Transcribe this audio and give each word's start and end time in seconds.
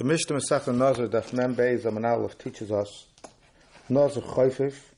The 0.00 0.06
Mishnah 0.06 0.36
Masechta 0.36 0.74
Nazar 0.74 1.08
Daf 1.08 1.34
Mem 1.34 1.54
Beis 1.54 1.84
Amar 1.84 2.12
Aleph 2.12 2.38
teaches 2.38 2.72
us 2.72 3.08
Nazar 3.90 4.22
Chayfif, 4.22 4.94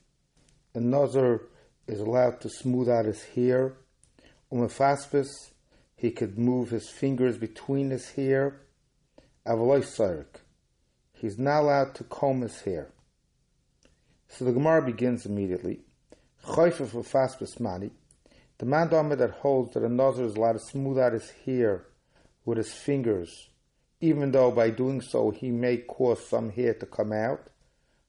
and 0.73 0.89
Nazar 0.89 1.41
is 1.87 1.99
allowed 1.99 2.39
to 2.39 2.49
smooth 2.49 2.87
out 2.87 3.03
his 3.03 3.21
hair. 3.21 3.73
Umefaspis, 4.49 5.27
he 5.97 6.09
could 6.09 6.39
move 6.39 6.69
his 6.69 6.87
fingers 6.87 7.37
between 7.37 7.89
his 7.89 8.11
hair. 8.11 8.61
Avaloi 9.45 9.81
Sarik, 9.81 10.39
he's 11.11 11.37
not 11.37 11.63
allowed 11.63 11.95
to 11.95 12.05
comb 12.05 12.39
his 12.39 12.61
hair. 12.61 12.87
So 14.29 14.45
the 14.45 14.53
Gemara 14.53 14.83
begins 14.83 15.25
immediately. 15.25 15.81
Chayfif 16.45 16.91
Umefaspis 16.91 17.59
Mani, 17.59 17.91
the 18.57 18.65
man 18.65 18.87
that 18.89 19.31
holds 19.41 19.73
that 19.73 19.83
a 19.83 19.89
Nazar 19.89 20.23
is 20.23 20.35
allowed 20.35 20.53
to 20.53 20.59
smooth 20.59 20.97
out 20.97 21.11
his 21.11 21.29
hair 21.45 21.87
with 22.45 22.57
his 22.57 22.71
fingers 22.71 23.49
even 24.03 24.31
though 24.31 24.51
by 24.51 24.69
doing 24.69 24.99
so 24.99 25.31
he 25.31 25.49
may 25.49 25.77
cause 25.77 26.27
some 26.27 26.49
hair 26.49 26.73
to 26.73 26.85
come 26.85 27.13
out. 27.13 27.47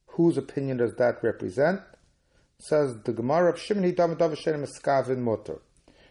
Whose 0.06 0.36
opinion 0.36 0.78
does 0.78 0.96
that 0.96 1.22
represent? 1.22 1.82
Says 2.58 2.96
the 3.04 3.12
Gemara 3.12 3.50
of 3.50 3.60
Shimini 3.60 3.94
Skavin 3.94 5.18
Mutter. 5.18 5.60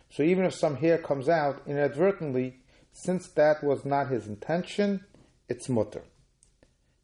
So 0.10 0.24
even 0.24 0.46
if 0.46 0.54
some 0.54 0.78
hair 0.78 0.98
comes 0.98 1.28
out 1.28 1.64
inadvertently, 1.68 2.62
since 2.94 3.28
that 3.32 3.62
was 3.62 3.84
not 3.84 4.08
his 4.08 4.26
intention, 4.26 5.04
it's 5.50 5.68
mutter. 5.68 6.04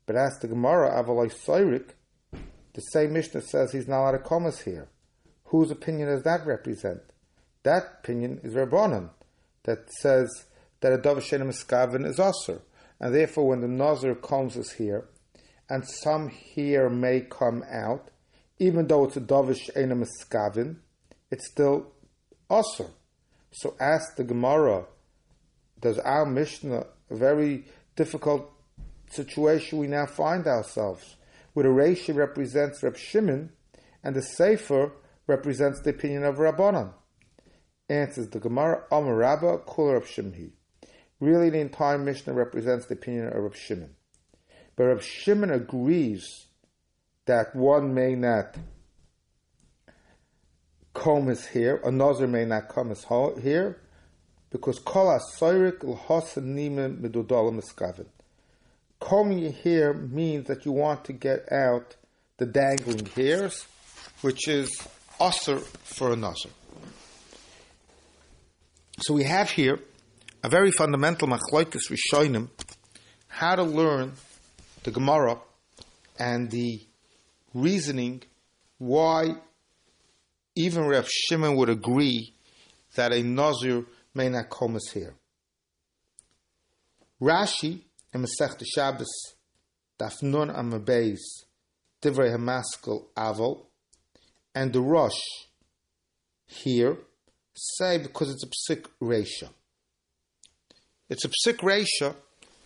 But 0.05 0.16
as 0.16 0.39
the 0.39 0.47
Gemara 0.47 1.03
Avaloi 1.03 1.33
Soirik, 1.33 1.95
the 2.75 2.81
same 2.81 3.11
Mishnah 3.11 3.41
says 3.41 3.73
he's 3.73 3.89
not 3.89 4.09
allowed 4.09 4.23
to 4.23 4.45
his 4.45 4.61
hair. 4.61 4.88
Whose 5.45 5.69
opinion 5.69 6.07
does 6.07 6.23
that 6.23 6.45
represent? 6.45 7.02
That 7.63 7.99
opinion 7.99 8.39
is 8.41 8.53
Rabbanon, 8.53 9.09
that 9.63 9.91
says 9.99 10.45
that 10.80 10.93
a 10.93 10.97
Dov 10.97 11.17
Shenim 11.17 11.52
Skavin 11.52 12.05
is 12.05 12.17
Asr 12.17 12.61
and 12.99 13.13
therefore 13.13 13.48
when 13.48 13.62
the 13.62 13.67
Nazir 13.67 14.16
comes 14.16 14.55
his 14.55 14.73
hair, 14.73 15.05
and 15.70 15.88
some 15.88 16.30
here 16.30 16.89
may 16.89 17.22
come 17.22 17.64
out, 17.69 18.09
even 18.58 18.88
though 18.88 19.06
it's 19.06 19.17
a 19.17 19.22
Davish 19.22 19.69
Einam 19.75 20.06
Skavin, 20.19 20.78
it's 21.31 21.47
still 21.47 21.91
Asr. 22.50 22.89
So 23.52 23.75
ask 23.80 24.16
the 24.16 24.23
Gemara, 24.23 24.86
does 25.80 26.00
our 26.00 26.25
Mishnah, 26.25 26.86
a 27.09 27.16
very 27.16 27.66
difficult 27.95 28.52
situation 29.09 29.80
we 29.80 29.88
now 29.88 30.06
find 30.06 30.45
ourselves, 30.45 31.16
where 31.53 31.63
the 31.63 31.69
Reishi 31.69 32.13
represents 32.16 32.84
Reb 32.84 32.97
Shimon, 32.97 33.52
and 34.03 34.16
the 34.16 34.28
Seifa 34.38 34.91
represents 35.28 35.81
the 35.81 35.91
opinion 35.91 36.23
of 36.23 36.36
Rabbanan? 36.36 36.94
Answers 37.88 38.28
the 38.30 38.39
Gemara, 38.39 38.84
Amar 38.91 39.16
Rabba, 39.16 39.59
Kula 39.59 39.97
of 39.97 40.06
Shimhi. 40.06 40.52
Really, 41.20 41.50
the 41.50 41.59
entire 41.59 41.98
Mishnah 41.98 42.34
represents 42.34 42.86
the 42.86 42.94
opinion 42.94 43.28
of 43.28 43.36
Rav 43.36 43.56
Shimon. 43.56 43.95
But 44.75 44.86
Rav 44.86 45.03
Shimon 45.03 45.52
agrees 45.52 46.45
that 47.25 47.56
one 47.56 47.94
may 47.94 48.16
not 48.16 48.58
comb 50.94 51.28
his 51.28 51.45
hair, 51.47 51.81
another 51.84 52.28
may 52.28 52.45
not 52.45 52.70
comb 52.70 52.90
his 52.90 53.03
hair, 53.03 53.78
because 54.50 54.80
kol 54.80 55.08
asoyrik 55.08 55.84
l'hosanime 55.84 57.02
medudolim 57.02 57.62
miskaven. 57.62 58.08
Combing 59.00 59.40
your 59.40 59.52
hair 59.52 59.94
means 59.94 60.47
that 60.47 60.66
you 60.66 60.72
want 60.72 61.06
to 61.06 61.14
get 61.14 61.52
out 61.52 61.95
the 62.38 62.45
dangling 62.45 63.06
hairs, 63.08 63.66
which 64.22 64.47
is 64.47 64.88
usher 65.20 65.59
for 65.59 66.14
another. 66.14 66.50
So 69.02 69.14
we 69.14 69.23
have 69.23 69.52
here 69.52 69.80
a 70.43 70.49
very 70.49 70.71
fundamental 70.71 71.27
machloikis 71.27 71.89
rishonim, 71.89 72.49
how 73.27 73.55
to 73.55 73.63
learn 73.63 74.13
the 74.83 74.91
Gemara 74.91 75.37
and 76.17 76.49
the 76.51 76.81
reasoning 77.53 78.21
why 78.77 79.35
even 80.55 80.85
Rav 80.85 81.07
Shimon 81.09 81.55
would 81.55 81.69
agree 81.69 82.33
that 82.95 83.11
a 83.11 83.22
Nazir 83.22 83.85
may 84.13 84.29
not 84.29 84.49
comb 84.49 84.73
his 84.73 84.91
hair. 84.94 85.13
Rashi 87.22 87.81
in 88.13 88.23
Masech 88.23 88.63
Shabbos 88.73 89.35
Dafnun 89.99 90.55
Amabeis 90.55 91.19
Divrei 92.01 92.33
Hamaskel 92.35 93.05
Avol 93.17 93.66
and 94.55 94.72
the 94.72 94.81
Rosh 94.81 95.19
here 96.45 96.97
say 97.53 97.97
because 97.97 98.31
it's 98.31 98.44
a 98.44 98.73
psik 98.73 98.85
reisha. 99.01 99.49
It's 101.09 101.25
a 101.25 101.30
psik 101.30 101.58
reisha 101.58 102.16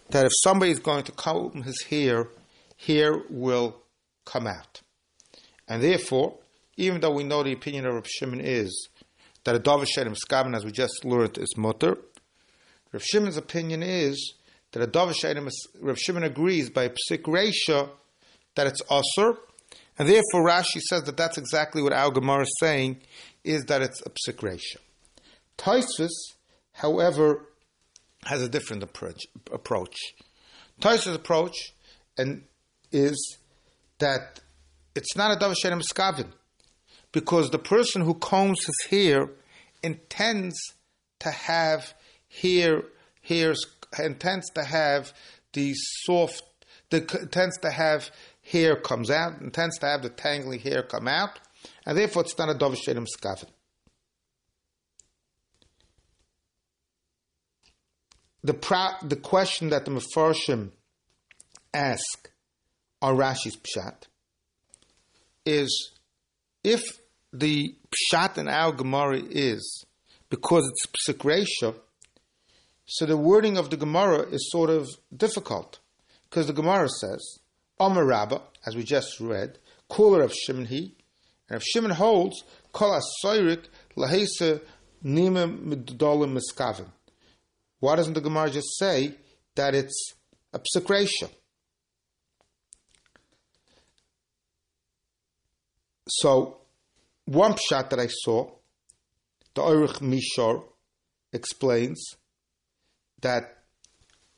that 0.09 0.25
if 0.25 0.31
somebody 0.43 0.71
is 0.71 0.79
going 0.79 1.03
to 1.05 1.11
comb 1.11 1.63
his 1.63 1.81
hair, 1.89 2.27
hair 2.85 3.21
will 3.29 3.77
come 4.25 4.47
out. 4.47 4.81
And 5.67 5.81
therefore, 5.81 6.37
even 6.77 7.01
though 7.01 7.11
we 7.11 7.23
know 7.23 7.43
the 7.43 7.53
opinion 7.53 7.85
of 7.85 7.93
Rav 7.93 8.07
Shimon 8.07 8.41
is 8.41 8.89
that 9.43 9.55
a 9.55 9.59
Dovah 9.59 9.85
Shedim 9.85 10.15
Skabin, 10.15 10.55
as 10.55 10.65
we 10.65 10.71
just 10.71 11.05
learned, 11.05 11.37
is 11.37 11.55
mutter, 11.57 11.97
Rav 12.91 13.03
Shimon's 13.03 13.37
opinion 13.37 13.81
is 13.83 14.33
that 14.71 14.83
a 14.83 14.87
Dovah 14.87 15.13
Shedim, 15.13 15.49
Rav 15.79 15.97
Shimon 15.97 16.23
agrees 16.23 16.69
by 16.69 16.89
psik 16.89 17.23
reisha 17.23 17.89
that 18.55 18.67
it's 18.67 18.81
usr, 18.83 19.37
and 19.97 20.09
therefore 20.09 20.45
Rashi 20.45 20.81
says 20.81 21.03
that 21.03 21.17
that's 21.17 21.37
exactly 21.37 21.81
what 21.81 21.93
Al 21.93 22.11
Gemara 22.11 22.43
is 22.43 22.55
saying, 22.59 22.97
is 23.43 23.65
that 23.65 23.81
it's 23.81 24.01
a 24.01 24.09
psik 24.09 24.37
reisha. 24.37 24.77
Taisvis, 25.57 26.11
however, 26.73 27.45
has 28.25 28.41
a 28.41 28.49
different 28.49 28.83
approach. 28.83 29.21
approach. 29.51 29.97
Approach 30.83 31.73
and 32.17 32.43
is 32.91 33.37
that 33.99 34.39
it's 34.95 35.15
not 35.15 35.31
a 35.31 35.39
Davar 35.39 35.55
Shenem 35.63 35.81
Skavin, 35.81 36.27
because 37.11 37.49
the 37.49 37.59
person 37.59 38.01
who 38.01 38.13
combs 38.15 38.65
his 38.65 38.89
hair 38.89 39.29
intends 39.81 40.55
to 41.19 41.31
have 41.31 41.93
hair, 42.41 42.83
hairs, 43.21 43.65
intends 43.99 44.49
to 44.51 44.63
have 44.63 45.13
the 45.53 45.73
soft, 46.05 46.43
the, 46.89 46.97
intends 47.21 47.57
to 47.59 47.71
have 47.71 48.09
hair 48.43 48.75
comes 48.75 49.09
out, 49.09 49.41
intends 49.41 49.77
to 49.79 49.85
have 49.85 50.01
the 50.01 50.09
tangly 50.09 50.61
hair 50.61 50.83
come 50.83 51.07
out, 51.07 51.39
and 51.85 51.97
therefore 51.97 52.23
it's 52.23 52.37
not 52.37 52.49
a 52.49 52.53
Davar 52.53 52.75
Shenem 52.75 53.07
Skavin. 53.07 53.49
The 58.43 58.53
pra- 58.53 58.97
the 59.01 59.15
question 59.15 59.69
that 59.69 59.85
the 59.85 59.91
Mefarshim 59.91 60.71
ask 61.73 62.29
on 63.01 63.17
Rashi's 63.17 63.57
Pshat 63.57 64.07
is 65.45 65.91
if 66.63 66.83
the 67.31 67.75
Pshat 67.91 68.37
in 68.37 68.47
our 68.47 68.71
Gemara 68.71 69.21
is 69.29 69.85
because 70.29 70.69
it's 70.69 71.09
Psik 71.09 71.75
so 72.85 73.05
the 73.05 73.17
wording 73.17 73.57
of 73.57 73.69
the 73.69 73.77
Gemara 73.77 74.23
is 74.23 74.51
sort 74.51 74.69
of 74.69 74.89
difficult 75.15 75.79
because 76.29 76.47
the 76.47 76.53
Gemara 76.53 76.89
says, 76.89 77.39
Omer 77.79 78.05
Rabba, 78.05 78.41
as 78.65 78.75
we 78.75 78.83
just 78.83 79.19
read, 79.19 79.57
cooler 79.87 80.21
of 80.21 80.33
Shimon 80.33 80.65
he, 80.65 80.95
and 81.49 81.57
if 81.57 81.63
Shimon 81.63 81.91
holds, 81.91 82.43
Kol 82.71 82.99
Asoyrik 82.99 83.65
Lahesa 83.95 84.61
Nima 85.03 85.47
Midolim 85.57 86.37
Miskavim. 86.37 86.87
Why 87.83 87.97
doesn't 87.97 88.13
the 88.13 88.21
Gemara 88.21 88.49
just 88.49 88.79
say 88.79 89.13
that 89.55 89.75
it's 89.75 90.13
psik 90.53 91.29
So, 96.07 96.59
one 97.25 97.55
pshat 97.55 97.89
that 97.89 97.99
I 97.99 98.07
saw, 98.07 98.49
the 99.53 99.61
Orich 99.63 99.99
Mishor 99.99 100.63
explains 101.33 102.01
that 103.21 103.53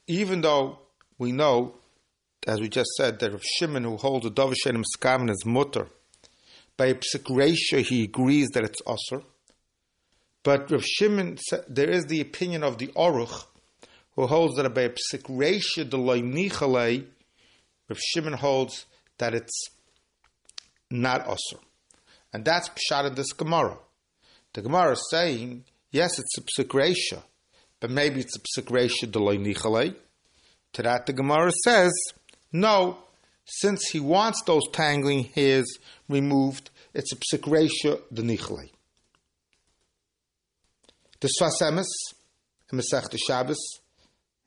even 0.07 0.41
though 0.41 0.79
we 1.19 1.31
know, 1.31 1.75
as 2.47 2.59
we 2.59 2.67
just 2.67 2.89
said, 2.97 3.19
that 3.19 3.31
Rav 3.31 3.43
Shimon, 3.43 3.83
who 3.83 3.97
holds 3.97 4.25
a 4.25 4.31
Dovashenim 4.31 4.83
Skaman 4.97 5.29
as 5.29 5.45
mutter, 5.45 5.89
by 6.77 6.87
a 6.87 6.95
he 7.83 8.05
agrees 8.05 8.47
that 8.55 8.63
it's 8.63 8.81
Osir. 8.81 9.23
But 10.45 10.69
Rav 10.69 10.85
Shimon, 10.85 11.39
there 11.67 11.89
is 11.89 12.05
the 12.05 12.21
opinion 12.21 12.63
of 12.63 12.77
the 12.77 12.89
Oruch, 12.89 13.45
who 14.15 14.27
holds 14.27 14.55
that 14.57 14.75
by 14.75 14.81
a 14.81 14.89
psik 14.89 15.23
reisha 15.23 15.89
de 15.89 15.97
Rav 17.89 17.99
Shimon 17.99 18.33
holds 18.33 18.85
that 19.17 19.33
it's 19.33 19.69
not 20.91 21.25
osir. 21.25 21.59
And 22.31 22.45
that's 22.45 22.69
pshat 22.69 23.07
in 23.07 23.15
this 23.15 23.33
Gemara. 23.33 23.75
The 24.53 24.61
Gemara 24.61 24.91
is 24.91 25.07
saying, 25.09 25.63
yes, 25.89 26.19
it's 26.19 26.37
a 26.37 26.41
psik 26.61 27.23
but 27.79 27.89
maybe 27.89 28.19
it's 28.19 28.37
a 28.37 28.61
psik 28.61 28.67
reisha 28.67 29.11
de 29.11 29.95
To 30.73 30.83
that 30.83 31.07
the 31.07 31.13
Gemara 31.13 31.51
says, 31.63 31.91
no, 32.51 32.99
since 33.45 33.89
he 33.89 33.99
wants 33.99 34.43
those 34.43 34.67
tangling 34.71 35.23
hairs 35.23 35.79
removed, 36.07 36.69
it's 36.93 37.11
a 37.13 37.15
de 38.13 38.21
nichalei. 38.21 38.69
The 41.19 41.29
Sfas 41.39 41.61
Emes, 41.61 41.85
Masech 42.71 43.17
Shabbos, 43.17 43.59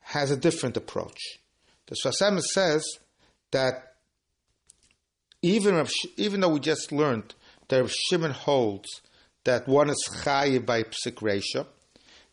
has 0.00 0.30
a 0.30 0.36
different 0.36 0.76
approach. 0.76 1.38
The 1.86 1.96
Sfas 1.96 2.20
Emes 2.22 2.42
says 2.42 2.84
that 3.50 3.94
even 5.42 5.86
even 6.16 6.40
though 6.40 6.50
we 6.50 6.60
just 6.60 6.92
learned 6.92 7.34
that 7.68 7.84
if 7.84 7.92
Shimon 7.92 8.32
holds 8.32 8.88
that 9.44 9.68
one 9.68 9.88
is 9.88 10.08
chayiv 10.22 10.66
by 10.66 10.82
psik 10.82 11.16
resha, 11.16 11.66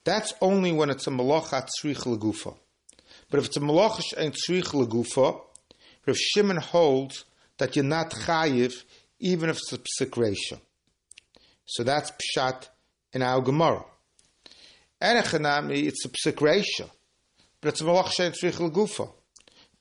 that's 0.03 0.33
only 0.41 0.71
when 0.71 0.89
it's 0.89 1.07
a 1.07 1.11
malacha 1.11 1.67
tzrich 1.67 2.03
legufa. 2.05 2.55
But 3.29 3.39
if 3.39 3.45
it's 3.45 3.57
a 3.57 3.61
malacha 3.61 4.17
and 4.17 4.33
tzrich 4.33 4.73
legufa, 4.73 5.39
Rav 6.05 6.17
Shimon 6.17 6.57
holds 6.57 7.25
that 7.57 7.75
you're 7.75 7.85
not 7.85 8.11
chayiv 8.11 8.83
even 9.19 9.49
if 9.49 9.57
it's 9.57 9.73
a 9.73 10.05
psik. 10.05 10.59
So 11.65 11.83
that's 11.83 12.11
pshat 12.11 12.69
in 13.13 13.21
our 13.21 13.41
Gemara. 13.41 13.85
Erechanami, 15.01 15.85
it's 15.87 16.05
a 16.05 16.09
psik 16.09 16.37
resha, 16.37 16.89
but 17.61 17.69
it's 17.69 17.81
a 17.81 17.83
malacha 17.83 18.25
and 18.25 18.35
tzrich 18.35 18.69
legufa. 18.69 19.09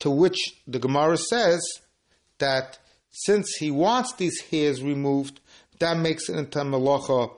To 0.01 0.11
which 0.11 0.61
the 0.67 0.79
Gemara 0.79 1.17
says 1.17 1.63
that 2.39 2.79
since 3.11 3.55
he 3.57 3.71
wants 3.71 4.13
these 4.15 4.41
hairs 4.41 4.83
removed, 4.83 5.41
that 5.79 5.97
makes 5.97 6.29
it 6.29 6.37
into 6.37 6.59
malacha 6.59 7.31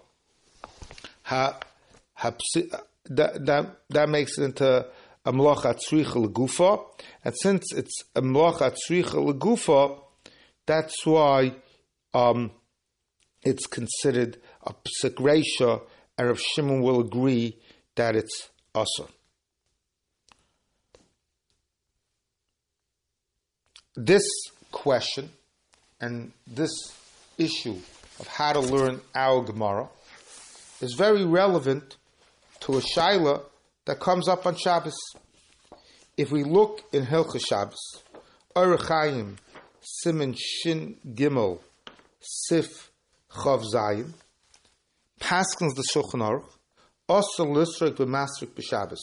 ha, 1.22 1.58
ha 2.14 2.34
that, 3.10 3.46
that, 3.46 3.76
that 3.90 4.08
makes 4.08 4.38
it 4.38 4.44
into 4.44 4.86
a 5.24 5.32
malacha 5.32 5.76
tzricha 5.76 6.26
legufa, 6.26 6.82
and 7.24 7.34
since 7.42 7.72
it's 7.72 8.04
a 8.14 8.22
malacha 8.22 8.74
tzricha 8.74 9.32
legufa, 9.32 10.00
that's 10.64 11.04
why 11.04 11.54
um, 12.14 12.50
it's 13.42 13.66
considered 13.66 14.38
a 14.62 14.72
psik 14.72 15.80
and 16.18 16.28
Rav 16.28 16.40
Shimon 16.40 16.80
will 16.80 17.00
agree 17.00 17.58
that 17.96 18.14
it's 18.14 18.48
also. 18.74 19.08
This 23.96 24.22
question 24.70 25.30
and 26.00 26.32
this 26.46 26.70
issue 27.38 27.78
of 28.20 28.26
how 28.28 28.52
to 28.52 28.60
learn 28.60 29.00
our 29.14 29.42
Gemara 29.42 29.88
is 30.80 30.94
very 30.94 31.24
relevant 31.24 31.96
to 32.60 32.76
a 32.76 32.80
shaila 32.80 33.42
that 33.86 34.00
comes 34.00 34.28
up 34.28 34.46
on 34.46 34.56
Shabbos. 34.56 34.96
If 36.16 36.30
we 36.30 36.44
look 36.44 36.82
in 36.92 37.06
Hilchah 37.06 37.44
Shabbos, 37.46 38.02
Orachayim, 38.54 39.36
Simon 39.80 40.34
Shin 40.36 40.96
Gimel, 41.14 41.60
Sif 42.20 42.90
Chav 43.30 43.64
Zayin, 43.72 44.12
Paskins 45.20 45.74
the 45.74 45.84
Shulchan 45.94 46.20
Aruch, 46.20 46.55
b'Masrik. 47.08 48.96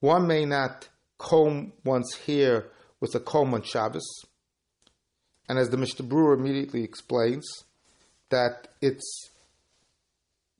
One 0.00 0.26
may 0.26 0.44
not 0.44 0.88
comb 1.18 1.72
one's 1.84 2.14
hair 2.26 2.66
with 3.00 3.14
a 3.14 3.20
comb 3.20 3.54
on 3.54 3.62
Shabbos, 3.62 4.24
and 5.48 5.58
as 5.58 5.70
the 5.70 5.76
Mishnah 5.76 6.06
Berurah 6.06 6.38
immediately 6.38 6.84
explains, 6.84 7.64
that 8.30 8.68
it's 8.80 9.30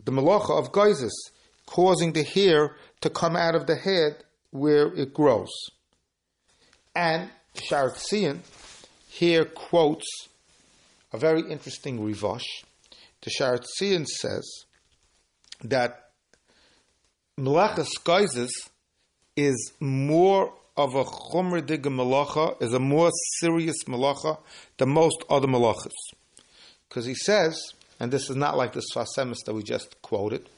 the 0.05 0.13
malacha 0.13 0.59
of 0.59 0.73
geizes, 0.73 1.13
causing 1.67 2.13
the 2.13 2.25
hair 2.25 2.77
to 3.01 3.09
come 3.09 3.37
out 3.37 3.55
of 3.55 3.67
the 3.67 3.77
head 3.77 4.25
where 4.51 4.93
it 4.95 5.15
grows. 5.15 5.51
And 6.95 7.31
Sha'ar 7.55 7.95
HaTziyun 7.95 8.41
here 9.09 9.45
quotes 9.45 10.07
a 11.13 11.19
very 11.19 11.43
interesting 11.43 12.01
rivash. 12.01 12.45
The 13.23 13.31
Sha'ar 13.31 13.61
HaTziyun 13.61 14.07
says 14.07 14.65
that 15.65 16.11
malachas 17.39 17.89
geizes 18.05 18.51
is 19.37 19.73
more 19.81 20.53
of 20.77 20.95
a 20.95 21.05
chomer 21.05 21.61
diga 21.61 21.91
malacha, 21.91 22.61
is 22.63 22.73
a 22.73 22.79
more 22.79 23.11
serious 23.41 23.85
malacha 23.85 24.39
than 24.79 24.91
most 24.91 25.23
other 25.29 25.47
malachas. 25.47 25.93
Because 26.89 27.05
he 27.05 27.15
says, 27.15 27.73
and 28.01 28.13
this 28.13 28.29
is 28.31 28.37
not 28.37 28.57
like 28.57 28.73
the 28.73 28.83
Sfas 28.95 29.07
Emes 29.19 29.39
that 29.47 29.55
we 29.55 29.63
just 29.63 30.01
quoted, 30.03 30.49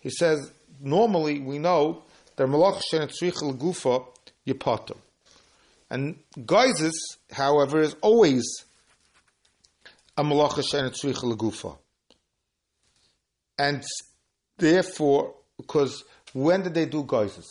he 0.00 0.10
says, 0.10 0.50
normally 0.80 1.38
we 1.38 1.58
know 1.58 2.02
that 2.36 2.48
malach 2.48 2.82
shenetzricha 2.92 3.56
gufa 3.56 4.04
yipater. 4.46 4.96
And 5.90 6.16
geizes, 6.38 6.94
however, 7.30 7.80
is 7.80 7.94
always 8.00 8.44
a 10.16 10.24
malacha 10.24 10.62
shenetzricha 10.62 11.36
gufa. 11.36 11.76
And 13.58 13.84
therefore, 14.62 15.34
because 15.56 16.04
when 16.32 16.62
did 16.62 16.74
they 16.74 16.86
do 16.86 17.02
geizes? 17.02 17.48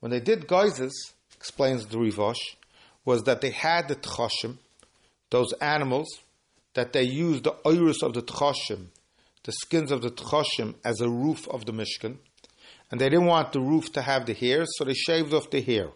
When 0.00 0.10
they 0.10 0.20
did 0.20 0.46
geizes, 0.46 0.92
explains 1.36 1.86
the 1.86 1.96
Rivosh, 1.96 2.56
was 3.04 3.22
that 3.22 3.40
they 3.40 3.50
had 3.50 3.88
the 3.88 3.96
tchoshim, 3.96 4.58
those 5.30 5.52
animals, 5.54 6.08
that 6.74 6.92
they 6.92 7.04
used 7.04 7.44
the 7.44 7.54
iris 7.64 8.02
of 8.02 8.12
the 8.14 8.22
tchoshim, 8.22 8.86
the 9.44 9.52
skins 9.52 9.90
of 9.90 10.02
the 10.02 10.10
tchoshim, 10.10 10.74
as 10.84 11.00
a 11.00 11.08
roof 11.08 11.48
of 11.48 11.64
the 11.64 11.72
Mishkan. 11.72 12.16
And 12.90 13.00
they 13.00 13.08
didn't 13.08 13.26
want 13.26 13.52
the 13.52 13.60
roof 13.60 13.92
to 13.92 14.02
have 14.02 14.26
the 14.26 14.34
hair, 14.34 14.64
so 14.66 14.84
they 14.84 14.94
shaved 14.94 15.32
off 15.32 15.50
the 15.50 15.62
hair. 15.62 15.88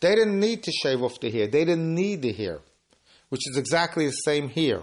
They 0.00 0.14
didn't 0.14 0.40
need 0.40 0.62
to 0.64 0.72
shave 0.72 1.02
off 1.02 1.20
the 1.20 1.30
hair. 1.30 1.46
They 1.46 1.64
didn't 1.64 1.94
need 1.94 2.22
the 2.22 2.32
hair, 2.32 2.60
which 3.28 3.42
is 3.48 3.56
exactly 3.56 4.06
the 4.06 4.12
same 4.12 4.48
here. 4.48 4.82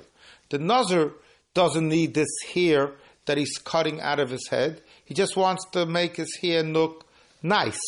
The 0.50 0.60
Nazar 0.60 1.12
doesn't 1.54 1.88
need 1.88 2.14
this 2.14 2.34
hair 2.54 2.92
that 3.26 3.38
he's 3.38 3.58
cutting 3.58 4.02
out 4.02 4.20
of 4.20 4.30
his 4.30 4.48
head. 4.50 4.82
He 5.04 5.14
just 5.14 5.36
wants 5.36 5.66
to 5.72 5.86
make 5.86 6.18
his 6.18 6.38
hair 6.42 6.64
look 6.64 7.08
nice. 7.42 7.80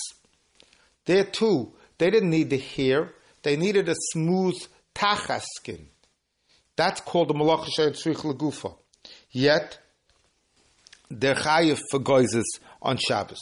There 1.06 1.24
too, 1.24 1.74
they 1.98 2.10
didn't 2.10 2.30
need 2.30 2.50
the 2.50 2.58
hair. 2.58 3.14
They 3.44 3.56
needed 3.56 3.88
a 3.90 3.96
smooth 4.12 4.56
tachas 4.94 5.44
skin. 5.56 5.88
That's 6.76 7.02
called 7.02 7.30
the 7.30 7.34
malacha 7.34 7.70
tzrich 7.70 8.18
legufa. 8.18 8.76
Yet, 9.32 9.80
they're 11.10 11.36
chayiv 11.36 11.80
for 11.90 12.00
goizes 12.00 12.44
on 12.82 12.98
Shabbos. 12.98 13.40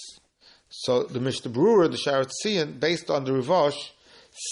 So 0.69 1.03
the 1.03 1.19
Mishnah 1.19 1.51
Berurah, 1.51 1.89
the 1.89 1.97
Sha'ar 1.97 2.25
HaTziyun, 2.25 2.79
based 2.79 3.09
on 3.09 3.23
the 3.23 3.31
Rivash, 3.31 3.91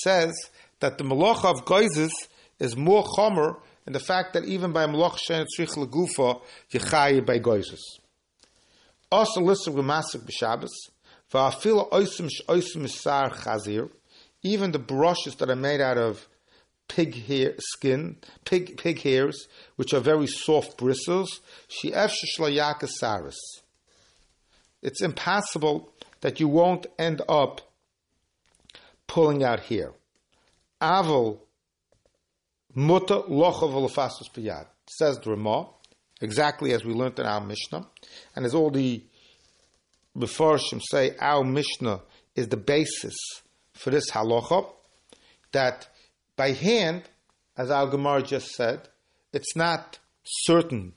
says 0.01 0.33
that 0.79 0.97
the 0.97 1.03
malacha 1.03 1.45
of 1.45 1.65
goizes 1.65 2.11
is 2.59 2.75
more 2.75 3.03
chomer 3.03 3.57
in 3.85 3.93
the 3.93 3.99
fact 3.99 4.33
that 4.33 4.45
even 4.45 4.71
by 4.71 4.85
malacha 4.85 5.45
tzrich 5.57 5.75
legufa, 5.75 6.41
you're 6.69 6.81
chayiv 6.83 7.25
by 7.25 7.39
goizes. 7.39 7.81
Also 9.11 9.41
listed 9.41 9.73
with 9.73 9.85
Masik 9.85 10.21
b'Shabbos, 10.27 10.69
even 14.43 14.71
the 14.71 14.79
brushes 14.79 15.35
that 15.35 15.49
are 15.49 15.55
made 15.55 15.81
out 15.81 15.97
of 15.97 16.27
pig 16.87 17.25
hair 17.25 17.55
skin, 17.57 18.17
pig 18.45 18.77
pig 18.77 19.01
hairs, 19.01 19.47
which 19.75 19.93
are 19.93 19.99
very 19.99 20.27
soft 20.27 20.77
bristles, 20.77 21.41
It's 24.81 25.01
impossible 25.01 25.93
that 26.21 26.39
you 26.39 26.47
won't 26.47 26.85
end 26.99 27.21
up 27.27 27.61
pulling 29.07 29.43
out 29.43 29.61
hair. 29.61 29.93
Aval 30.81 31.39
muta 32.75 33.21
lochav 33.21 34.59
says 34.87 35.17
the 35.19 35.29
Ramah, 35.29 35.69
exactly 36.21 36.73
as 36.73 36.83
we 36.83 36.93
learned 36.93 37.19
in 37.19 37.25
our 37.25 37.41
Mishnah, 37.41 37.87
and 38.35 38.45
as 38.45 38.53
all 38.53 38.71
the 38.71 39.03
Mefarshim 40.17 40.81
say 40.91 41.15
our 41.19 41.43
Mishnah 41.43 42.01
is 42.35 42.47
the 42.47 42.57
basis 42.57 43.15
for 43.73 43.89
this 43.89 44.11
halacha, 44.11 44.67
that 45.51 45.87
by 46.35 46.51
hand, 46.51 47.03
as 47.57 47.69
our 47.69 47.87
Gemara 47.87 48.23
just 48.23 48.49
said, 48.51 48.87
it's 49.31 49.55
not 49.55 49.99
certain, 50.23 50.93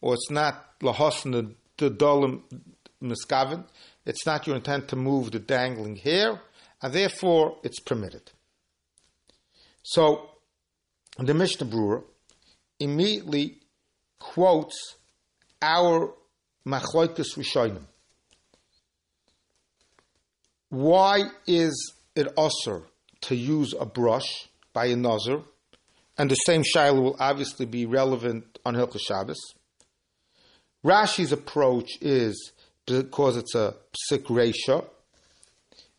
or 0.00 0.14
it's 0.14 0.30
not 0.30 0.78
lahosna 0.80 1.54
the 1.78 1.90
dolim 1.90 2.42
miskavin, 3.02 3.64
it's 4.04 4.26
not 4.26 4.46
your 4.46 4.56
intent 4.56 4.88
to 4.88 4.96
move 4.96 5.30
the 5.30 5.38
dangling 5.38 5.96
hair, 5.96 6.40
and 6.80 6.92
therefore 6.92 7.58
it's 7.62 7.80
permitted. 7.80 8.30
So, 9.82 10.30
the 11.18 11.34
Mishnah 11.34 11.66
Berurah 11.66 12.04
immediately 12.80 13.58
quotes 14.18 14.96
our 15.60 16.14
machloikus 16.66 17.36
rishonim 17.36 17.86
why 20.72 21.24
is 21.46 21.92
it 22.16 22.28
usher 22.38 22.80
to 23.20 23.36
use 23.36 23.74
a 23.78 23.84
brush 23.84 24.48
by 24.72 24.86
a 24.86 24.96
nazar? 24.96 25.42
And 26.16 26.30
the 26.30 26.34
same 26.34 26.62
shaila 26.62 27.02
will 27.02 27.16
obviously 27.20 27.66
be 27.66 27.84
relevant 27.84 28.58
on 28.64 28.74
Hilchah 28.74 28.98
Shabbos. 28.98 29.36
Rashi's 30.82 31.30
approach 31.30 31.90
is 32.00 32.52
because 32.86 33.36
it's 33.36 33.54
a 33.54 33.74
psik 34.10 34.24
resha, 34.24 34.86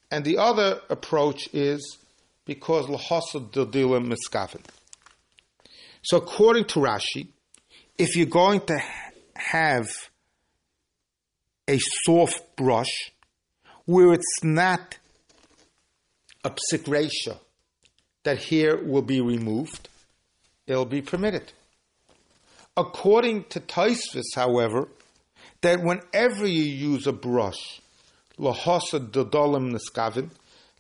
and 0.10 0.26
the 0.26 0.40
other 0.40 0.82
approach 0.90 1.50
is 1.54 2.00
because 2.44 2.88
lahasa 2.88 3.48
dildilim 3.52 4.12
miskavin. 4.12 4.62
So 6.04 6.18
according 6.18 6.66
to 6.66 6.80
Rashi, 6.80 7.28
if 7.98 8.16
you're 8.16 8.26
going 8.26 8.62
to 8.62 8.82
have 9.36 9.88
a 11.68 11.80
soft 12.06 12.56
brush, 12.56 13.12
where 13.86 14.14
it's 14.14 14.44
not 14.44 14.98
a 16.44 16.50
psik 16.50 16.84
reisha 16.86 17.38
that 18.24 18.38
here 18.38 18.82
will 18.82 19.02
be 19.02 19.22
removed, 19.22 19.90
it'll 20.68 20.86
be 20.86 21.02
permitted. 21.02 21.52
According 22.76 23.46
to 23.46 23.60
Taisvis, 23.60 24.36
however, 24.36 24.88
that 25.62 25.82
whenever 25.82 26.46
you 26.46 26.64
use 26.64 27.08
a 27.08 27.14
brush, 27.14 27.82
lahasa 28.40 29.00
dodolim 29.00 29.76
niskavin, 29.76 30.30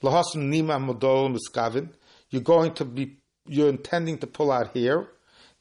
lahasa 0.01 0.35
nima 0.35 0.79
modolim 0.83 1.37
niskavin, 1.37 1.89
you're 2.29 2.41
going 2.41 2.73
to 2.73 2.85
be, 2.85 3.15
you're 3.47 3.69
intending 3.69 4.17
to 4.19 4.27
pull 4.27 4.51
out 4.51 4.71
here, 4.73 5.07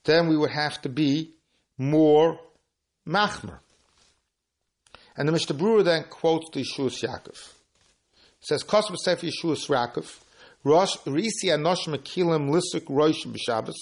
then 0.05 0.29
we 0.29 0.37
would 0.37 0.51
have 0.51 0.81
to 0.83 0.89
be 0.89 1.33
more 1.79 2.39
machmer. 3.07 3.59
And 5.17 5.29
the 5.29 5.33
Mishnah 5.33 5.57
Berurah 5.57 5.85
then 5.85 6.05
quotes 6.05 6.51
the 6.51 6.61
Yeshuas 6.61 7.03
Yaakov. 7.03 7.29
It 7.31 8.47
says, 8.47 8.65
Kosov 8.65 8.97
Sefer 8.97 9.27
Yeshuas 9.27 9.69
Yaakov, 9.69 10.21
Rosh 10.65 10.97
Risi 10.99 11.47
Anosh 11.47 11.87
Mekilim 11.87 12.51
Lisuk 12.51 12.85
Rosh 12.89 13.27
B'Shabbos. 13.27 13.75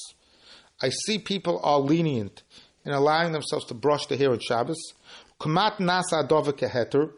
I 0.83 0.89
see 0.89 1.19
people 1.19 1.61
are 1.63 1.79
lenient 1.79 2.43
in 2.85 2.93
allowing 2.93 3.33
themselves 3.33 3.67
to 3.67 3.75
brush 3.75 4.07
the 4.07 4.17
hair 4.17 4.33
on 4.33 4.41
Shabbos. 4.41 4.95
Kumat 5.39 5.77
Nasa 5.77 6.27
Adova 6.27 6.53
Keheter 6.53 7.13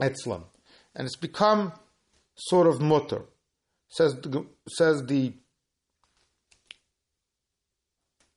Etzlam. 0.00 0.44
And 0.94 1.06
it's 1.06 1.16
become 1.16 1.72
sort 2.34 2.66
of 2.66 2.80
mutter. 2.80 3.22
Says 3.88 4.16
says 4.68 5.04
the 5.06 5.32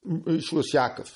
Yeshuas 0.07 0.74
Yaakov. 0.74 1.12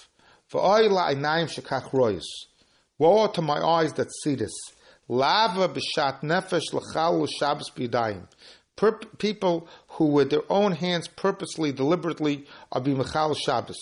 Woe 3.00 3.27
to 3.27 3.41
my 3.41 3.58
eyes 3.58 3.94
that 3.94 4.08
see 4.24 4.36
this. 4.36 4.53
Lava 5.08 5.70
b'shat 5.70 6.22
nefesh 6.22 6.74
l'chal 6.74 7.22
l'shabbos 7.22 7.72
b'yadayim 7.75 8.27
people 9.17 9.67
who 9.89 10.06
with 10.06 10.29
their 10.29 10.44
own 10.50 10.72
hands 10.74 11.08
purposely, 11.08 11.72
deliberately 11.72 12.46
are 12.72 12.82
being 12.82 12.98
mechal 12.98 13.36
Shabbos. 13.36 13.79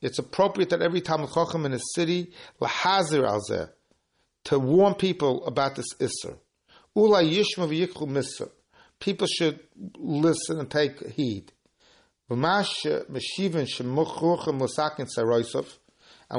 It's 0.00 0.18
appropriate 0.18 0.70
that 0.70 0.82
every 0.82 1.00
time 1.00 1.26
chacham 1.26 1.66
in 1.66 1.72
a 1.72 1.80
city 1.94 2.32
lahazir 2.60 3.28
alzeh 3.28 3.70
to 4.44 4.58
warn 4.58 4.94
people 4.94 5.44
about 5.46 5.74
this 5.74 5.92
isser. 5.94 6.38
Ula 6.94 7.22
yishma 7.22 7.68
v'yikhu 7.68 8.50
People 9.00 9.26
should 9.26 9.60
listen 9.96 10.60
and 10.60 10.70
take 10.70 11.10
heed. 11.10 11.52
And 12.30 12.42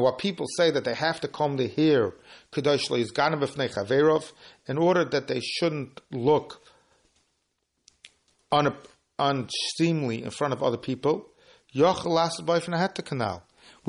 what 0.03 0.19
people 0.19 0.45
say 0.55 0.69
that 0.69 0.83
they 0.83 0.93
have 0.93 1.19
to 1.21 1.27
come 1.27 1.57
to 1.57 1.67
hear 1.67 2.13
Kedosh 2.51 2.89
Chaverov 2.89 4.31
in 4.67 4.77
order 4.77 5.03
that 5.05 5.27
they 5.27 5.39
shouldn't 5.39 5.99
look 6.11 6.61
un, 8.51 8.75
unseemly 9.17 10.23
in 10.23 10.29
front 10.29 10.53
of 10.53 10.61
other 10.61 10.77
people. 10.77 11.25
We 11.73 11.81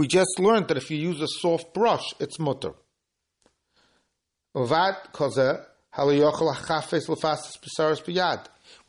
just 0.06 0.38
learned 0.38 0.68
that 0.68 0.78
if 0.78 0.90
you 0.90 0.96
use 0.96 1.20
a 1.20 1.28
soft 1.28 1.74
brush, 1.74 2.14
it's 2.18 2.38
mutter. 2.38 2.72
We 4.54 4.62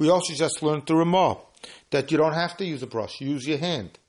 also 0.10 0.34
just 0.34 0.64
learned 0.64 0.88
the 0.88 0.96
Ramah 0.96 1.51
that 1.92 2.12
you 2.12 2.18
don't 2.18 2.34
have 2.34 2.58
to 2.58 2.66
use 2.66 2.84
a 2.84 2.88
brush, 2.88 3.22
use 3.22 3.48
your 3.48 3.58
hand. 3.58 4.00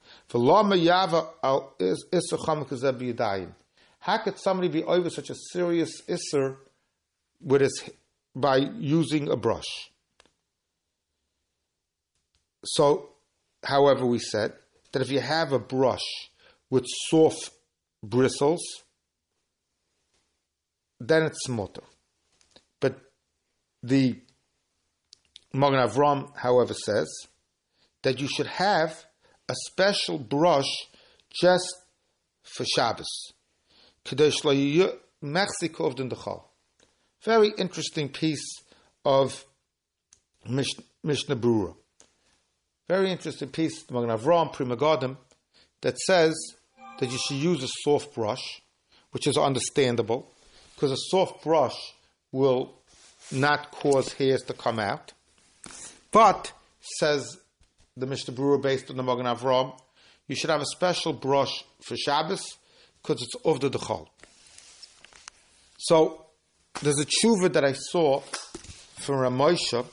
How 4.00 4.18
could 4.18 4.38
somebody 4.38 4.68
be 4.68 4.84
over 4.84 5.10
such 5.10 5.30
a 5.30 5.34
serious 5.52 6.02
isser 6.08 6.56
with 7.40 7.60
his, 7.60 7.90
by 8.34 8.56
using 8.56 9.28
a 9.30 9.36
brush? 9.36 9.90
So, 12.64 13.10
however, 13.64 14.06
we 14.06 14.18
said 14.18 14.54
that 14.92 15.02
if 15.02 15.10
you 15.10 15.20
have 15.20 15.52
a 15.52 15.58
brush 15.58 16.30
with 16.70 16.86
soft 17.10 17.50
bristles, 18.02 18.62
then 21.00 21.24
it's 21.24 21.48
motor. 21.48 21.82
But 22.80 23.00
the 23.82 24.20
Magen 25.52 25.80
Avram, 25.80 26.34
however, 26.36 26.74
says 26.74 27.08
that 28.02 28.20
you 28.20 28.28
should 28.28 28.46
have 28.46 29.04
a 29.48 29.54
special 29.66 30.18
brush 30.18 30.68
just 31.30 31.74
for 32.42 32.64
Shabbos. 32.64 33.32
Very 37.24 37.52
interesting 37.56 38.08
piece 38.08 38.62
of 39.04 39.44
Mishnah 40.48 41.36
Berurah. 41.36 41.76
Very 42.88 43.10
interesting 43.10 43.48
piece, 43.48 43.88
Magen 43.90 44.10
Avram, 44.10 44.52
Pri 44.52 44.66
Megadim, 44.66 45.16
that 45.80 45.98
says 45.98 46.34
that 46.98 47.10
you 47.10 47.18
should 47.18 47.36
use 47.36 47.62
a 47.62 47.68
soft 47.84 48.14
brush, 48.14 48.60
which 49.12 49.26
is 49.26 49.36
understandable, 49.36 50.30
because 50.74 50.90
a 50.90 50.96
soft 50.96 51.44
brush 51.44 51.76
will 52.32 52.74
not 53.30 53.70
cause 53.70 54.12
hairs 54.14 54.42
to 54.42 54.52
come 54.52 54.78
out. 54.78 55.12
But, 56.10 56.52
says 56.98 57.38
the 57.96 58.06
Mishnah 58.06 58.34
Berurah 58.34 58.62
based 58.62 58.90
on 58.90 58.96
the 58.96 59.02
Magen 59.02 59.26
Avram, 59.26 59.78
you 60.26 60.36
should 60.36 60.50
have 60.50 60.62
a 60.62 60.66
special 60.66 61.12
brush 61.12 61.64
for 61.82 61.96
Shabbos 61.96 62.56
because 63.02 63.22
it's 63.22 63.34
of 63.44 63.60
the 63.60 63.70
dechol. 63.70 64.06
So 65.78 66.26
there's 66.80 67.00
a 67.00 67.04
tshuva 67.04 67.52
that 67.52 67.64
I 67.64 67.72
saw 67.72 68.20
from 68.20 69.16
Ramosha 69.16 69.84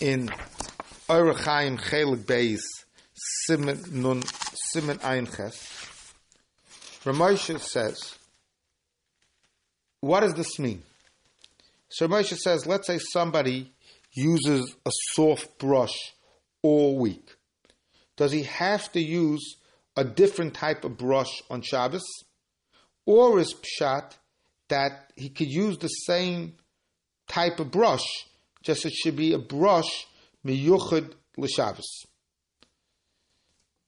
in 0.00 0.28
Erechaim 1.08 1.80
Chelik 1.80 2.24
Beis 2.24 2.60
Simon 3.14 3.80
Nun 3.90 4.22
Simon 4.72 4.98
Ein 5.02 5.26
Ches. 5.26 5.70
Ramosha 7.04 7.60
says, 7.60 8.16
what 10.00 10.20
does 10.20 10.34
this 10.34 10.58
mean? 10.58 10.82
So 11.88 12.08
Ramosha 12.08 12.36
says, 12.36 12.66
let's 12.66 12.86
say 12.86 12.98
somebody 12.98 13.72
uses 14.12 14.74
a 14.84 14.90
soft 15.12 15.58
brush 15.58 16.13
all 16.64 16.98
week. 16.98 17.36
Does 18.16 18.32
he 18.32 18.44
have 18.44 18.90
to 18.92 19.00
use 19.00 19.56
a 19.96 20.02
different 20.02 20.54
type 20.54 20.82
of 20.84 20.96
brush 20.96 21.42
on 21.50 21.60
Shabbos? 21.60 22.02
Or 23.04 23.38
is 23.38 23.54
Pshat 23.54 24.12
that 24.68 25.12
he 25.14 25.28
could 25.28 25.50
use 25.50 25.78
the 25.78 25.88
same 25.88 26.54
type 27.28 27.60
of 27.60 27.70
brush, 27.70 28.04
just 28.62 28.86
it 28.86 28.94
should 28.94 29.16
be 29.16 29.34
a 29.34 29.38
brush 29.38 30.06
miyuchad 30.44 31.12
l'Shabbos. 31.36 32.06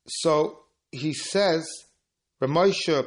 So 0.06 0.60
he 0.92 1.14
says, 1.14 1.66
Ramosha 2.42 3.06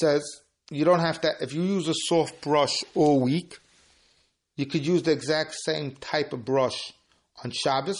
says, 0.00 0.22
you 0.70 0.84
don't 0.84 1.00
have 1.00 1.20
to, 1.20 1.32
if 1.40 1.52
you 1.52 1.62
use 1.62 1.86
a 1.86 1.94
soft 1.94 2.40
brush 2.40 2.82
all 2.94 3.20
week, 3.20 3.58
you 4.56 4.64
could 4.64 4.86
use 4.86 5.02
the 5.02 5.12
exact 5.12 5.54
same 5.54 5.92
type 5.92 6.32
of 6.32 6.44
brush 6.44 6.92
on 7.44 7.50
Shabbos, 7.50 7.98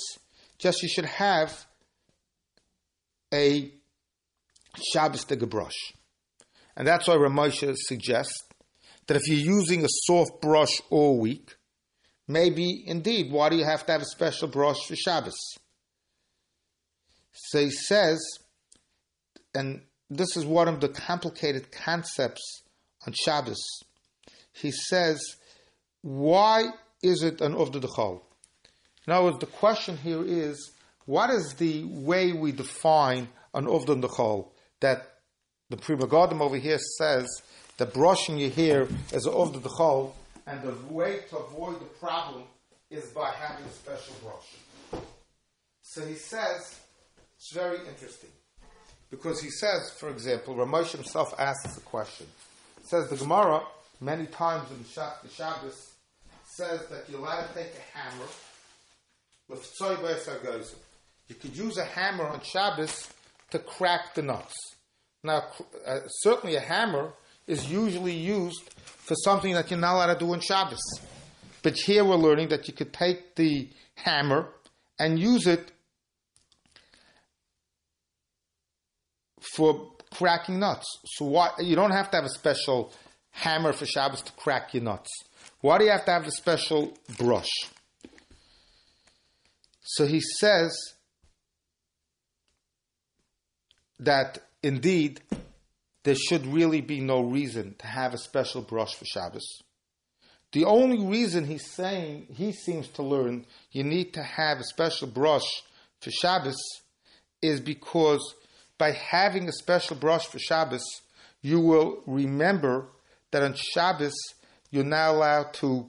just 0.58 0.82
you 0.82 0.88
should 0.88 1.04
have 1.04 1.66
a 3.32 3.70
Shabbos 4.92 5.24
brush. 5.24 5.92
And 6.76 6.86
that's 6.86 7.08
why 7.08 7.14
Ramosha 7.16 7.74
suggests 7.76 8.42
that 9.06 9.16
if 9.16 9.28
you're 9.28 9.38
using 9.38 9.84
a 9.84 9.88
soft 9.88 10.40
brush 10.40 10.80
all 10.90 11.18
week, 11.18 11.54
maybe 12.28 12.82
indeed, 12.86 13.30
why 13.30 13.48
do 13.48 13.56
you 13.56 13.64
have 13.64 13.86
to 13.86 13.92
have 13.92 14.02
a 14.02 14.06
special 14.06 14.48
brush 14.48 14.78
for 14.86 14.96
Shabbos? 14.96 15.38
So 17.32 17.60
he 17.60 17.70
says, 17.70 18.20
and 19.54 19.82
this 20.10 20.36
is 20.36 20.44
one 20.44 20.68
of 20.68 20.80
the 20.80 20.88
complicated 20.88 21.70
concepts 21.72 22.62
on 23.06 23.14
Shabbos. 23.24 23.62
He 24.52 24.70
says, 24.70 25.20
why 26.02 26.68
is 27.02 27.22
it 27.22 27.40
an 27.40 27.54
Uvda 27.54 27.80
Dechol? 27.80 28.22
In 29.06 29.12
other 29.12 29.26
words, 29.26 29.38
the 29.38 29.46
question 29.46 29.96
here 29.96 30.24
is, 30.24 30.72
what 31.04 31.30
is 31.30 31.54
the 31.54 31.84
way 31.84 32.32
we 32.32 32.52
define 32.52 33.28
an 33.54 33.66
Uvdan 33.66 34.02
Dechol? 34.02 34.48
That 34.80 35.20
the 35.70 35.76
Pri 35.76 35.96
Megadim 35.96 36.40
over 36.40 36.56
here 36.56 36.78
says 36.98 37.26
that 37.76 37.94
brushing 37.94 38.38
your 38.38 38.50
hair 38.50 38.88
is 39.12 39.26
an 39.26 39.32
Uvdan 39.32 39.62
Dechol, 39.62 40.12
and 40.46 40.62
the 40.62 40.74
way 40.92 41.20
to 41.30 41.38
avoid 41.38 41.80
the 41.80 41.86
problem 42.00 42.44
is 42.90 43.06
by 43.06 43.30
having 43.30 43.64
a 43.64 43.70
special 43.70 44.14
brush. 44.22 45.02
So 45.82 46.04
he 46.06 46.14
says, 46.14 46.78
it's 47.36 47.52
very 47.52 47.78
interesting. 47.88 48.30
Because 49.10 49.40
he 49.40 49.50
says, 49.50 49.92
for 49.98 50.08
example, 50.10 50.54
Ramosh 50.54 50.92
himself 50.92 51.34
asks 51.38 51.76
a 51.76 51.80
question. 51.80 52.26
Says 52.82 53.08
the 53.08 53.16
Gemara, 53.16 53.62
many 54.00 54.26
times 54.26 54.70
in 54.70 54.78
the 54.78 55.28
Shabbos, 55.28 55.92
says 56.44 56.86
that 56.90 57.04
you're 57.08 57.20
allowed 57.20 57.48
to 57.48 57.54
take 57.54 57.72
a 57.74 57.98
hammer 57.98 58.26
you 61.28 61.34
could 61.34 61.56
use 61.56 61.76
a 61.78 61.84
hammer 61.84 62.24
on 62.24 62.40
Shabbos 62.40 63.08
to 63.50 63.58
crack 63.58 64.14
the 64.14 64.22
nuts. 64.22 64.54
Now, 65.22 65.44
uh, 65.86 66.00
certainly 66.08 66.56
a 66.56 66.60
hammer 66.60 67.12
is 67.46 67.70
usually 67.70 68.14
used 68.14 68.62
for 68.84 69.14
something 69.14 69.54
that 69.54 69.70
you're 69.70 69.80
not 69.80 69.94
allowed 69.94 70.14
to 70.14 70.18
do 70.18 70.32
on 70.32 70.40
Shabbos. 70.40 70.82
But 71.62 71.74
here 71.74 72.04
we're 72.04 72.16
learning 72.16 72.48
that 72.48 72.68
you 72.68 72.74
could 72.74 72.92
take 72.92 73.34
the 73.36 73.68
hammer 73.94 74.48
and 74.98 75.18
use 75.18 75.46
it 75.46 75.72
for 79.54 79.92
cracking 80.12 80.58
nuts. 80.58 80.86
So 81.14 81.24
what 81.24 81.64
you 81.64 81.76
don't 81.76 81.90
have 81.90 82.10
to 82.10 82.16
have 82.16 82.24
a 82.24 82.30
special 82.30 82.92
hammer 83.30 83.72
for 83.72 83.86
Shabbos 83.86 84.22
to 84.22 84.32
crack 84.32 84.74
your 84.74 84.82
nuts. 84.82 85.10
Why 85.60 85.78
do 85.78 85.84
you 85.84 85.90
have 85.90 86.04
to 86.04 86.12
have 86.12 86.26
a 86.26 86.30
special 86.30 86.96
brush? 87.18 87.48
So 89.88 90.04
he 90.04 90.20
says 90.20 90.76
that 94.00 94.40
indeed 94.60 95.20
there 96.02 96.16
should 96.16 96.44
really 96.44 96.80
be 96.80 97.00
no 97.00 97.20
reason 97.20 97.76
to 97.78 97.86
have 97.86 98.12
a 98.12 98.18
special 98.18 98.62
brush 98.62 98.94
for 98.96 99.04
Shabbos. 99.04 99.46
The 100.52 100.64
only 100.64 101.06
reason 101.06 101.44
he's 101.44 101.70
saying 101.72 102.26
he 102.34 102.50
seems 102.50 102.88
to 102.88 103.02
learn 103.02 103.46
you 103.70 103.84
need 103.84 104.12
to 104.14 104.24
have 104.24 104.58
a 104.58 104.64
special 104.64 105.06
brush 105.06 105.46
for 106.00 106.10
Shabbos 106.10 106.60
is 107.40 107.60
because 107.60 108.34
by 108.78 108.90
having 108.90 109.48
a 109.48 109.52
special 109.52 109.96
brush 109.96 110.26
for 110.26 110.40
Shabbos, 110.40 110.84
you 111.42 111.60
will 111.60 112.02
remember 112.06 112.88
that 113.30 113.44
on 113.44 113.54
Shabbos 113.54 114.16
you're 114.72 114.82
not 114.82 115.14
allowed 115.14 115.54
to 115.54 115.88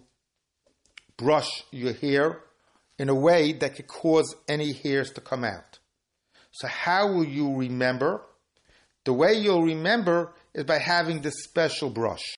brush 1.18 1.64
your 1.72 1.94
hair 1.94 2.42
in 3.00 3.10
a 3.10 3.16
way 3.16 3.54
that 3.54 3.76
could 3.76 3.88
cause 3.88 4.36
any 4.48 4.74
hairs 4.74 5.12
to 5.12 5.22
come 5.22 5.44
out. 5.44 5.80
So 6.52 6.68
how 6.68 7.12
will 7.12 7.26
you 7.26 7.56
remember? 7.56 8.22
The 9.06 9.14
way 9.14 9.34
you'll 9.36 9.64
remember 9.64 10.34
is 10.54 10.64
by 10.64 10.80
having 10.80 11.22
this 11.22 11.44
special 11.44 11.90
brush. 11.90 12.36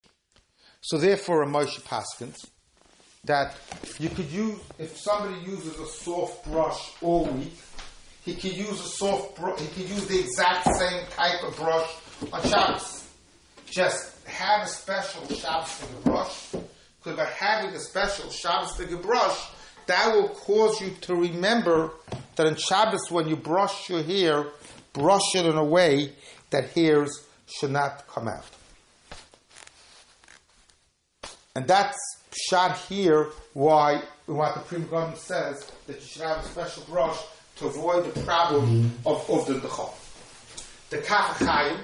So 0.82 0.98
therefore, 0.98 1.44
a 1.44 1.48
Moshe 1.48 1.82
Paskins, 1.82 2.38
that 3.26 3.56
you 4.00 4.10
could 4.10 4.30
use, 4.32 4.60
if 4.78 4.98
somebody 4.98 5.40
uses 5.46 5.78
a 5.80 5.86
soft 5.86 6.46
brush 6.46 6.92
all 7.02 7.26
week, 7.26 7.58
he 8.24 8.36
could 8.36 8.54
use 8.54 8.80
a 8.80 8.90
soft 8.90 9.38
brush, 9.38 9.60
he 9.60 9.68
could 9.68 9.90
use 9.90 10.08
the 10.08 10.20
exact 10.20 10.68
same 10.78 11.06
type 11.12 11.44
of 11.44 11.56
brush 11.56 11.90
on 12.32 12.42
Shabbos. 12.44 13.08
Just 13.70 14.26
have 14.28 14.66
a 14.66 14.68
special 14.68 15.28
Shabbos 15.36 15.72
finger 15.72 16.02
brush, 16.02 16.52
because 16.52 17.18
by 17.18 17.26
having 17.26 17.76
a 17.76 17.80
special 17.80 18.30
Shabbos 18.30 18.76
finger 18.76 18.98
brush, 18.98 19.50
that 19.90 20.14
will 20.14 20.30
cause 20.30 20.80
you 20.80 20.92
to 21.02 21.16
remember 21.16 21.92
that 22.36 22.46
on 22.46 22.56
Shabbos 22.56 23.10
when 23.10 23.28
you 23.28 23.36
brush 23.36 23.90
your 23.90 24.04
hair, 24.04 24.46
brush 24.94 25.36
it 25.36 25.48
in 25.48 25.58
a 25.58 25.64
way 25.64 26.14
that 26.52 26.70
hairs 26.70 27.26
should 27.48 27.72
not 27.72 28.08
come 28.08 28.28
out. 28.28 28.46
And 31.56 31.68
that's 31.68 31.98
shot 32.32 32.78
here 32.78 33.30
why 33.54 34.04
what 34.28 34.54
the 34.54 34.60
Pri 34.62 34.78
Megadim 34.78 35.18
says 35.18 35.72
that 35.88 36.00
you 36.00 36.06
should 36.06 36.22
have 36.22 36.38
a 36.38 36.44
special 36.44 36.84
brush 36.84 37.20
to 37.56 37.66
avoid 37.66 38.14
the 38.14 38.20
problem 38.22 38.68
mm-hmm. 38.68 39.08
of 39.08 39.26
Uvdan 39.26 39.60
Dechol. 39.60 39.92
The 40.92 41.00
Kaf 41.00 41.40
HaChaim 41.40 41.80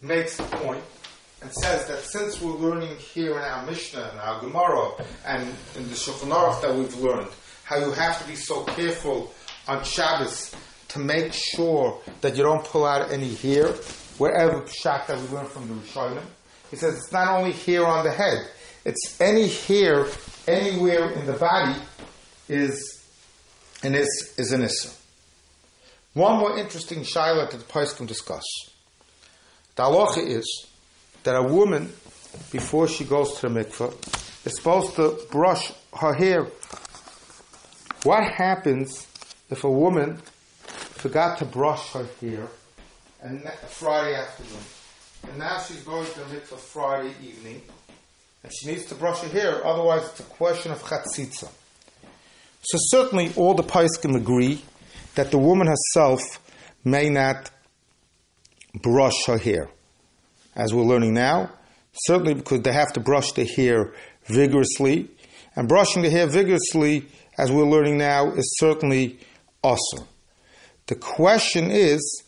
makes 0.00 0.36
the 0.36 0.44
point 0.44 0.82
and 1.44 1.52
says 1.52 1.86
that 1.86 2.00
since 2.00 2.40
we're 2.40 2.54
learning 2.54 2.96
here 2.96 3.32
in 3.32 3.42
our 3.42 3.66
Mishnah 3.66 4.08
and 4.12 4.18
our 4.18 4.40
Gemara 4.40 4.92
and 5.26 5.42
in 5.76 5.88
the 5.90 5.94
Shulchan 5.94 6.30
Aruch 6.30 6.62
that 6.62 6.74
we've 6.74 6.96
learned 6.96 7.28
how 7.64 7.76
you 7.76 7.92
have 7.92 8.20
to 8.22 8.26
be 8.26 8.34
so 8.34 8.64
careful 8.64 9.32
on 9.68 9.84
Shabbos 9.84 10.56
to 10.88 10.98
make 11.00 11.34
sure 11.34 12.00
that 12.22 12.34
you 12.34 12.42
don't 12.42 12.64
pull 12.64 12.86
out 12.86 13.12
any 13.12 13.34
hair, 13.34 13.66
wherever 14.16 14.66
shot 14.68 15.06
that 15.06 15.20
we 15.20 15.28
learn 15.28 15.44
from 15.44 15.68
the 15.68 15.74
Rishonim. 15.74 16.22
He 16.70 16.76
says 16.76 16.94
it's 16.94 17.12
not 17.12 17.28
only 17.28 17.52
hair 17.52 17.86
on 17.86 18.04
the 18.04 18.10
head, 18.10 18.48
it's 18.86 19.20
any 19.20 19.48
hair 19.48 20.06
anywhere 20.48 21.10
in 21.10 21.26
the 21.26 21.34
body 21.34 21.78
is 22.48 23.04
an 23.82 23.94
is, 23.94 24.34
is 24.38 24.50
an 24.52 24.62
issa. 24.62 24.88
One 26.14 26.38
more 26.38 26.56
interesting 26.56 27.00
shaila 27.00 27.50
that 27.50 27.58
the 27.58 27.66
Pais 27.66 27.92
can 27.92 28.06
discuss. 28.06 28.44
The 29.76 29.84
is 30.26 30.66
that 31.24 31.36
a 31.36 31.42
woman, 31.42 31.92
before 32.50 32.88
she 32.88 33.04
goes 33.04 33.34
to 33.40 33.48
the 33.48 33.60
mikveh, 33.60 34.46
is 34.46 34.56
supposed 34.56 34.94
to 34.96 35.18
brush 35.30 35.72
her 35.98 36.14
hair. 36.14 36.46
What 38.04 38.24
happens 38.24 39.06
if 39.50 39.64
a 39.64 39.70
woman 39.70 40.18
forgot 41.02 41.38
to 41.38 41.44
brush 41.44 41.92
her 41.92 42.06
hair 42.20 42.48
and 43.22 43.42
Friday 43.68 44.14
afternoon? 44.14 44.62
and 45.28 45.38
now 45.38 45.58
she's 45.60 45.82
going 45.82 46.06
to 46.06 46.20
the 46.20 46.24
mikvah 46.24 46.58
Friday 46.58 47.14
evening, 47.22 47.62
and 48.42 48.52
she 48.54 48.66
needs 48.66 48.86
to 48.86 48.94
brush 48.94 49.20
her 49.20 49.28
hair, 49.28 49.66
otherwise 49.66 50.04
it's 50.10 50.20
a 50.20 50.24
question 50.24 50.72
of 50.72 50.82
chatzitza. 50.82 51.50
So 52.62 52.78
certainly 52.78 53.32
all 53.36 53.54
the 53.54 53.62
can 53.62 54.16
agree 54.16 54.62
that 55.14 55.30
the 55.30 55.38
woman 55.38 55.66
herself 55.66 56.22
may 56.84 57.08
not 57.08 57.50
brush 58.82 59.26
her 59.26 59.38
hair. 59.38 59.68
As 60.56 60.72
we're 60.72 60.84
learning 60.84 61.14
now, 61.14 61.50
certainly 61.92 62.34
because 62.34 62.62
they 62.62 62.72
have 62.72 62.92
to 62.94 63.00
brush 63.00 63.32
the 63.32 63.44
hair 63.44 63.92
vigorously, 64.26 65.10
and 65.56 65.68
brushing 65.68 66.02
the 66.02 66.10
hair 66.10 66.26
vigorously, 66.26 67.06
as 67.38 67.50
we're 67.50 67.66
learning 67.66 67.98
now, 67.98 68.32
is 68.32 68.56
certainly 68.58 69.18
awesome. 69.62 70.06
The 70.86 70.94
question 70.94 71.70
is, 71.70 72.22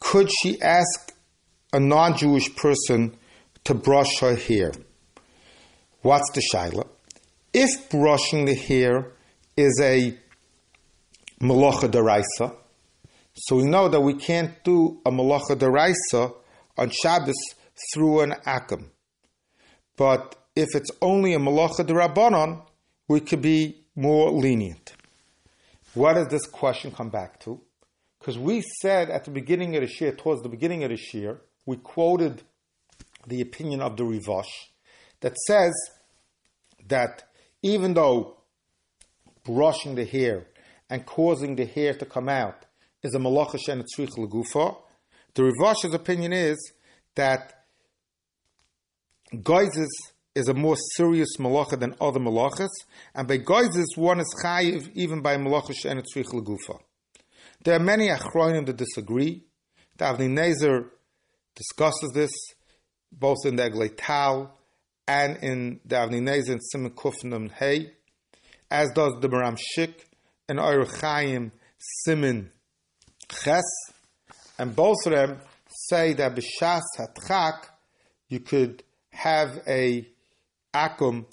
could 0.00 0.30
she 0.30 0.60
ask 0.60 1.12
a 1.72 1.80
non 1.80 2.16
Jewish 2.16 2.54
person 2.56 3.16
to 3.64 3.74
brush 3.74 4.18
her 4.20 4.36
hair. 4.36 4.72
What's 6.02 6.30
the 6.32 6.42
shaila? 6.52 6.88
If 7.52 7.90
brushing 7.90 8.46
the 8.46 8.54
hair 8.54 9.12
is 9.56 9.78
a 9.82 10.16
malacha 11.40 11.90
deraisa, 11.90 12.54
so 13.34 13.56
we 13.56 13.64
know 13.64 13.88
that 13.88 14.00
we 14.00 14.14
can't 14.14 14.62
do 14.64 15.00
a 15.04 15.10
malacha 15.10 15.56
deraisa 15.56 16.34
on 16.80 16.90
Shabbos 16.90 17.36
through 17.92 18.20
an 18.22 18.34
akum. 18.46 18.86
But 19.96 20.34
if 20.56 20.68
it's 20.74 20.90
only 21.00 21.34
a 21.34 21.38
malacha 21.38 21.86
derabanan, 21.86 22.62
we 23.06 23.20
could 23.20 23.42
be 23.42 23.84
more 23.94 24.30
lenient. 24.30 24.94
What 25.94 26.14
does 26.14 26.28
this 26.28 26.46
question 26.46 26.90
come 26.90 27.10
back 27.10 27.38
to? 27.40 27.60
Because 28.18 28.38
we 28.38 28.62
said 28.80 29.10
at 29.10 29.24
the 29.24 29.30
beginning 29.30 29.76
of 29.76 29.82
the 29.82 29.94
year, 30.00 30.12
towards 30.12 30.42
the 30.42 30.48
beginning 30.48 30.84
of 30.84 30.90
the 30.90 30.98
year, 31.12 31.40
we 31.66 31.76
quoted 31.76 32.42
the 33.26 33.40
opinion 33.40 33.80
of 33.80 33.96
the 33.96 34.04
Rivash 34.04 34.50
that 35.20 35.36
says 35.46 35.72
that 36.88 37.24
even 37.62 37.94
though 37.94 38.38
brushing 39.44 39.94
the 39.94 40.04
hair 40.04 40.46
and 40.88 41.04
causing 41.04 41.56
the 41.56 41.66
hair 41.66 41.94
to 41.94 42.06
come 42.06 42.28
out 42.28 42.64
is 43.02 43.14
a 43.14 43.18
malacha 43.18 43.58
shen 43.58 43.82
legufa, 43.82 44.76
the 45.34 45.42
Rivash's 45.42 45.94
opinion 45.94 46.32
is 46.32 46.72
that 47.14 47.64
geizes 49.34 49.88
is 50.34 50.48
a 50.48 50.54
more 50.54 50.76
serious 50.94 51.36
malacha 51.38 51.78
than 51.78 51.94
other 52.00 52.20
malachas, 52.20 52.68
and 53.14 53.26
by 53.26 53.38
geizes 53.38 53.96
one 53.96 54.20
is 54.20 54.34
chayiv 54.44 54.90
even 54.94 55.22
by 55.22 55.36
malacha 55.36 55.74
shen 55.74 56.00
legufa. 56.00 56.78
There 57.64 57.76
are 57.76 57.80
many 57.80 58.08
achronim 58.08 58.66
that 58.66 58.76
disagree. 58.76 59.44
The 59.96 60.04
Avnei 60.06 60.30
Nezer 60.30 60.88
discusses 61.54 62.12
this 62.14 62.30
both 63.12 63.38
in 63.44 63.56
the 63.56 63.68
Eglei 63.68 63.92
Tal 63.96 64.56
and 65.06 65.36
in 65.42 65.80
the 65.84 65.96
Avnei 65.96 66.22
Nezer 66.22 66.52
and 66.52 66.60
Simon 66.62 66.92
Kufnum 66.92 67.50
as 68.70 68.90
does 68.94 69.12
the 69.20 69.28
Maharam 69.28 69.58
Schick 69.58 69.94
and 70.48 70.60
Oyer 70.60 70.86
Chaim 71.00 71.52
Simon 71.78 72.50
Ches, 73.28 73.62
and 74.60 74.76
both 74.76 74.98
of 75.06 75.12
them 75.12 75.40
say 75.66 76.12
that 76.12 76.36
b'shas 76.36 76.82
hatchak 76.98 77.64
you 78.28 78.40
could 78.40 78.84
have 79.10 79.62
a 79.66 80.06
akum 80.74 81.24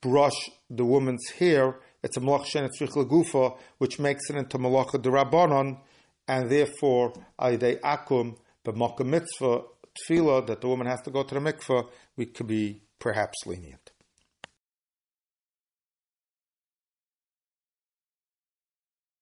brush 0.00 0.48
the 0.70 0.84
woman's 0.84 1.28
hair. 1.38 1.78
It's 2.02 2.16
a 2.16 2.20
malach 2.20 2.46
shenetzrich 2.46 2.94
gufa, 3.06 3.58
which 3.76 3.98
makes 3.98 4.30
it 4.30 4.36
into 4.36 4.58
malacha 4.58 4.94
derabanan, 4.94 5.78
and 6.26 6.50
therefore 6.50 7.12
a 7.38 7.58
akum 7.58 8.36
makkah 8.64 9.04
mitzvah 9.04 9.62
tefillah 9.94 10.46
that 10.46 10.62
the 10.62 10.68
woman 10.68 10.86
has 10.86 11.02
to 11.02 11.10
go 11.10 11.22
to 11.22 11.34
the 11.34 11.40
mikveh, 11.40 11.86
we 12.16 12.24
could 12.26 12.46
be 12.46 12.80
perhaps 12.98 13.46
lenient. 13.46 13.89